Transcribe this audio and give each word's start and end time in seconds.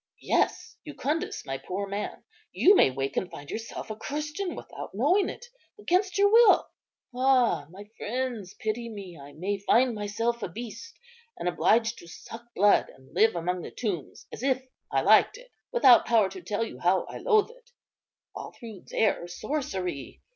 "Yes, 0.23 0.77
Jucundus, 0.83 1.45
my 1.45 1.59
poor 1.59 1.85
man, 1.87 2.23
you 2.51 2.75
may 2.75 2.89
wake 2.89 3.17
and 3.17 3.29
find 3.29 3.51
yourself 3.51 3.91
a 3.91 3.95
Christian, 3.95 4.55
without 4.55 4.95
knowing 4.95 5.29
it, 5.29 5.45
against 5.79 6.17
your 6.17 6.31
will. 6.31 6.67
Ah! 7.13 7.67
my 7.69 7.83
friends, 7.99 8.55
pity 8.55 8.89
me! 8.89 9.19
I 9.19 9.33
may 9.33 9.59
find 9.59 9.93
myself 9.93 10.41
a 10.41 10.49
beast, 10.49 10.97
and 11.37 11.47
obliged 11.47 11.99
to 11.99 12.07
suck 12.07 12.51
blood 12.55 12.89
and 12.89 13.13
live 13.13 13.35
among 13.35 13.61
the 13.61 13.69
tombs 13.69 14.25
as 14.31 14.41
if 14.41 14.67
I 14.91 15.01
liked 15.01 15.37
it, 15.37 15.51
without 15.71 16.07
power 16.07 16.29
to 16.29 16.41
tell 16.41 16.63
you 16.65 16.79
how 16.79 17.03
I 17.03 17.19
loathe 17.19 17.51
it, 17.51 17.69
all 18.33 18.53
through 18.53 18.85
their 18.89 19.27
sorcery. 19.27 20.23